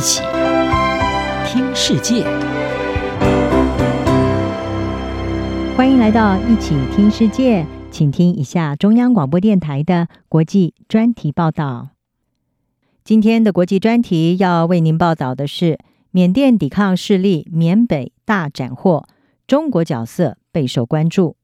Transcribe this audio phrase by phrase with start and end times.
[0.00, 0.22] 一起
[1.44, 2.24] 听世界，
[5.76, 11.90] 欢迎来到一起听世界，请听一下中央广播电台的国际专题报道。
[13.04, 15.78] 今天的国际专题要为您报道的是
[16.12, 19.06] 缅甸抵抗势力缅北大斩获，
[19.46, 21.36] 中国角色备受关注。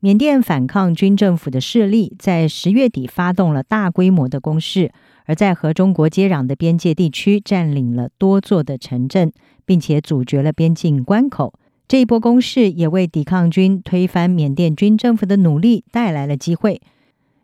[0.00, 4.92] 缅甸反抗军政府的势力在十月底发动了大规模的攻势，
[5.24, 9.32] 而在和中国接壤的边界地区占领了多座的城镇，
[9.64, 11.54] 并且阻绝了边境关口。
[11.86, 16.80] 这一波攻势也为抵抗军推翻缅甸军政府的努力带来了机会。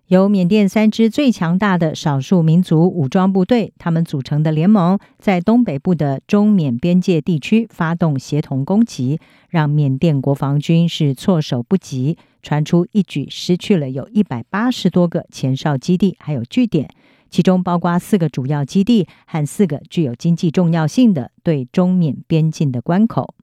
[0.06, 12.18] 由缅甸三支最强大的少数民族武装部队，他们组成的联盟，在东北部的中缅边界地区发动协同攻击，让缅甸国防军是措手不及。
[12.42, 16.88] 传出一举失去了有一百八十多个前哨基地，还有据点，
[17.30, 23.34] 其中包括四个主要基地和四个具有经济重要性的对中缅边境的关口。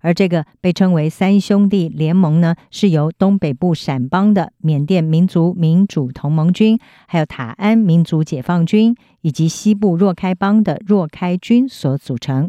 [0.00, 12.48] 而这个被称为“三兄弟联盟”呢，是由东北部陕邦的缅甸民族民主同盟军，还有塔安民族解放军，以及西部若开邦的若开军所组成。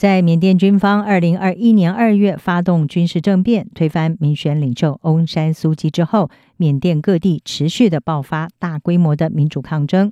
[0.00, 10.10] 在缅甸军方二零二一年二月发动军事政变，推翻民选领袖翁山苏姬之后，缅甸各地持续的爆发大规模的民主抗争。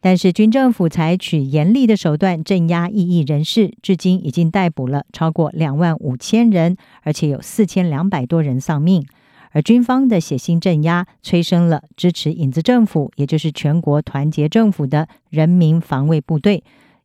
[0.00, 9.06] 但是军政府采取严厉的手段镇压异议人士，至今已经逮捕了超过两万五千人，而且有四千两百多人丧命。
[9.50, 16.64] 而军方的血腥镇压，催生了支持影子政府，也就是全国团结政府的人民防卫部队。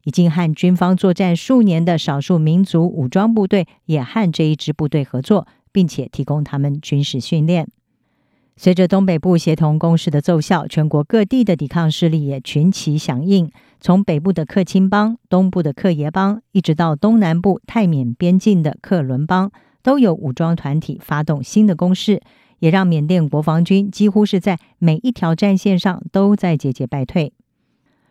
[0.09, 7.67] 已经和军方作战数年的少数民族武装部队也和这一支部队合作，并且提供他们军事训练。
[8.57, 13.52] 随着东北部协同攻势的奏效，全国各地的抵抗势力也群起响应。
[13.80, 19.52] 从北部的克钦邦、东部的克爷邦，一直到东南部泰缅边境的克伦邦，
[19.83, 22.20] 都有武装团体发动新的攻势，
[22.58, 27.31] 也让缅甸国防军几乎是在每一条战线上都在节节败退。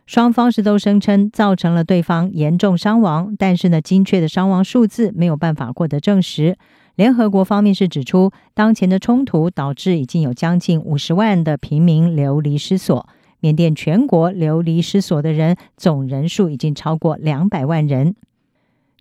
[0.09, 6.57] 双方是都声称造成了对方严重伤亡，但是呢，精确的伤亡数字没有办法获得证实。
[6.95, 13.07] 联合国方面是指出，当前的冲突导致已经有将近五十万的平民流离失所。
[13.39, 18.15] 缅甸全国流离失所的人总人数已经超过两百万人。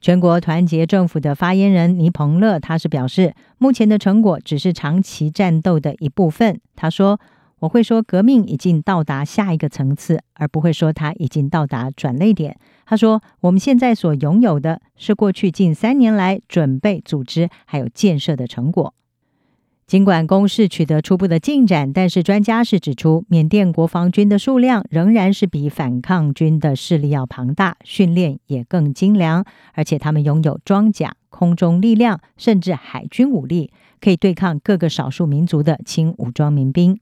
[0.02, 6.60] 全国团结政府的发言人尼彭勒他是表示，目前的成果只是长期战斗的一部分。
[6.76, 7.18] 他说。
[7.60, 12.56] 我会说，革命已经到达下一个层次，而不会说它已经到达转捩点。
[12.86, 18.94] 他说，我们现在所拥有的是过去近三年来准备、组织还有建设的成果。
[19.86, 37.00] 尽管攻势取得初步的进展，但是专家是指出，缅甸国防军的数量仍然是比反抗军的势力要庞大，训练也更精良，而且他们拥有装甲、空中力量，甚至海军武力，可以对抗各个少数民族的轻武装民兵。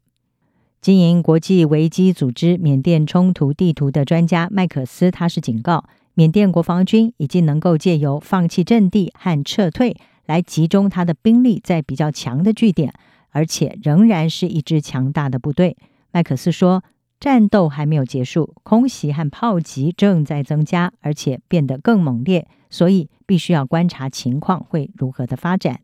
[0.87, 9.97] 经营国际危机组织缅甸冲突地图的专家麦克斯，他是警告，缅甸国防军已经能够借由放弃阵地和撤退，
[10.27, 12.95] 来集中他的兵力在比较强的据点，
[13.31, 15.77] 而且仍然是一支强大的部队。
[16.13, 16.85] 麦克斯说，
[17.19, 25.81] 战斗还没有结束，空袭和炮击正在增加，而且变得更猛烈，所以必须要观察情况会如何的发展。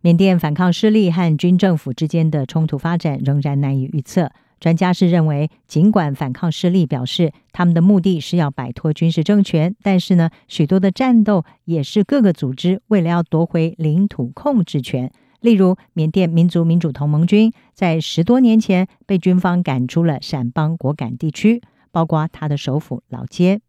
[0.00, 4.30] 缅甸反抗势力和军政府之间的冲突发展仍然难以预测。
[4.58, 15.12] 专家是认为，尽管反抗势力表示他们的目的是要摆脱军事政权，但是呢，许多的战斗也是各个组织为了要夺回领土控制权。
[15.40, 21.60] 例如，缅甸民族民主同盟军在十多年前被军方赶出了陕邦果敢地区，
[21.92, 23.60] 包括他的首府老街。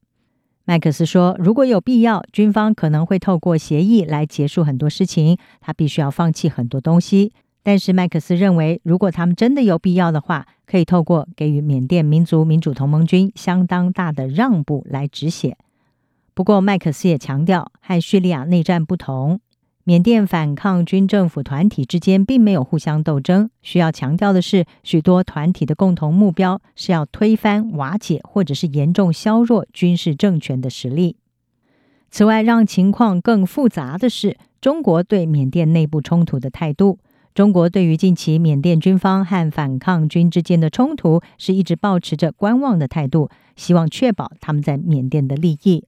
[0.70, 5.38] 麦克斯说：“如果有必要，军方可能会透过协议来结束很多事情。
[5.62, 7.32] 他必须要放弃很多东西。
[7.64, 15.58] 但是麦克斯认为，如果他们真的有必要的话，可以透过给予缅甸民族民主同盟军相当大的让步来止血。
[16.34, 19.40] 不过，麦克斯也强调，和叙利亚内战不同。”
[19.88, 23.50] 缅甸反抗军政府团体之间并没有互相斗争。
[23.62, 31.16] 需要强调的是，许多团体的共同目标是要推翻、瓦解或者是严重削弱军事政权的实力。
[32.12, 37.00] 此外，让情况更复杂的是中国对缅甸内部冲突的态度。
[37.34, 45.86] 中国对于近期缅甸军方和反抗军之间的冲突，是一直保持着观望的态度，希望确保他们在缅甸的利益。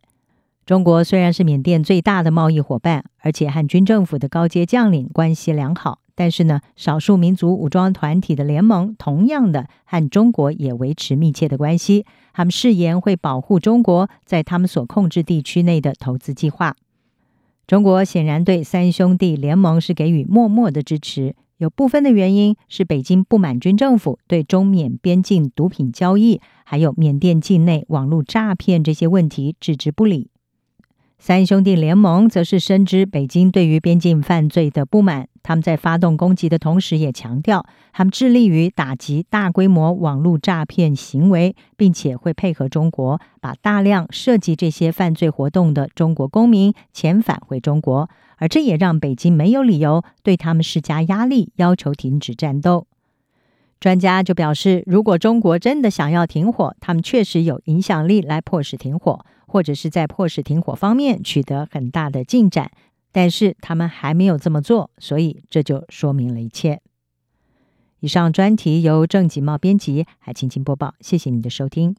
[0.69, 12.05] 中国虽然是缅甸最大的贸易伙伴，而且和军政府的高阶将领关系良好，但是呢，少数民族武装团体的联盟同样的和中国也维持密切的关系。
[12.33, 16.75] 他们誓言会保护中国在他们所控制地区内的投资计划。
[17.65, 21.35] 中国显然对三兄弟联盟是给予默默的支持。
[21.57, 30.28] 有部分的原因是北京不满军政府对中缅边境毒品交易，还有缅甸境内网络诈骗这些问题置之不理。
[31.21, 52.87] 三兄弟联盟则是深知北京对于边境犯罪的不满，他们在发动攻击的同时，也强调他们致力于打击大规模网络诈骗行为，并且会配合中国，把大量涉及这些犯罪活动的中国公民遣返回中国，而这也让北京没有理由对他们施加压力，要求停止战斗。
[53.79, 59.25] 专家就表示，如果中国真的想要停火，他们确实有影响力来迫使停火。
[59.51, 62.69] 或者是在迫使停火方面取得很大的进展，
[63.11, 66.81] 但是他们还没有这么做，所以这就说明了一切。
[67.99, 71.95] 以上专题由郑锦茂编辑，还请请播报，谢谢你的收听。